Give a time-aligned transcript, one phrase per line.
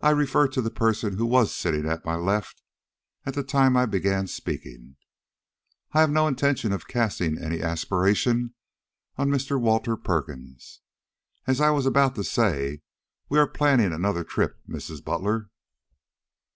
[0.00, 2.62] "I refer to the person who was sitting at my left
[3.24, 4.96] at the time I began speaking.
[5.92, 8.54] I had no intention of casting any aspersion
[9.16, 9.60] on Mr.
[9.60, 10.80] Walter Perkins.
[11.46, 12.80] As I was about to say,
[13.28, 15.04] we are planning another trip, Mrs.
[15.04, 15.48] Butler."